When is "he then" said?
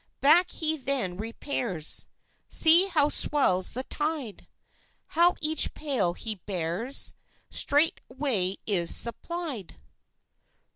0.49-1.15